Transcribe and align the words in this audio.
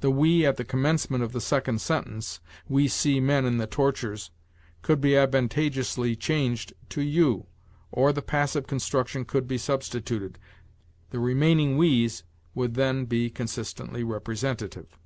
The 0.00 0.10
'we' 0.10 0.44
at 0.44 0.56
the 0.56 0.64
commencement 0.64 1.22
of 1.22 1.30
the 1.30 1.40
second 1.40 1.80
sentence 1.80 2.40
'We 2.68 2.88
see 2.88 3.20
men 3.20 3.44
in 3.44 3.58
the 3.58 3.68
tortures' 3.68 4.32
could 4.82 5.00
be 5.00 5.14
advantageously 5.16 6.16
changed 6.16 6.72
to 6.88 7.00
'you,' 7.02 7.46
or 7.92 8.12
the 8.12 8.20
passive 8.20 8.66
construction 8.66 9.24
could 9.24 9.46
be 9.46 9.58
substituted; 9.58 10.40
the 11.10 11.20
remaining 11.20 11.76
we's 11.76 12.24
would 12.52 12.74
then 12.74 13.04
be 13.04 13.30
consistently 13.30 14.02
representative. 14.02 14.98